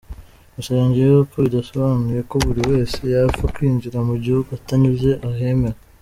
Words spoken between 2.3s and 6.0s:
buri wese yapfa kwinjira mu gihugu atanyuze ahemewe.